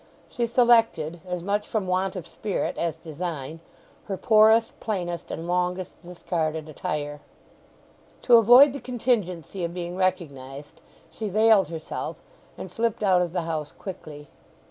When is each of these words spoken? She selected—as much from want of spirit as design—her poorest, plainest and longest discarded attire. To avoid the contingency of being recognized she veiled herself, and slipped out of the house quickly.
She 0.29 0.47
selected—as 0.47 1.43
much 1.43 1.67
from 1.67 1.85
want 1.85 2.15
of 2.15 2.27
spirit 2.27 2.75
as 2.75 2.97
design—her 2.97 4.17
poorest, 4.17 4.79
plainest 4.79 5.29
and 5.29 5.45
longest 5.47 6.01
discarded 6.01 6.67
attire. 6.67 7.19
To 8.23 8.37
avoid 8.37 8.73
the 8.73 8.79
contingency 8.79 9.63
of 9.63 9.75
being 9.75 9.95
recognized 9.95 10.81
she 11.11 11.29
veiled 11.29 11.67
herself, 11.67 12.17
and 12.57 12.71
slipped 12.71 13.03
out 13.03 13.21
of 13.21 13.31
the 13.31 13.43
house 13.43 13.71
quickly. 13.71 14.27